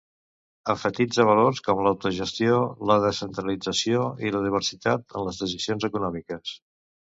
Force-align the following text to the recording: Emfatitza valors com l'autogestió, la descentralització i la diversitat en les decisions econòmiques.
Emfatitza 0.73 1.25
valors 1.29 1.61
com 1.67 1.81
l'autogestió, 1.87 2.57
la 2.93 2.97
descentralització 3.05 4.03
i 4.31 4.35
la 4.39 4.43
diversitat 4.49 5.17
en 5.21 5.29
les 5.31 5.45
decisions 5.45 5.89
econòmiques. 5.93 6.59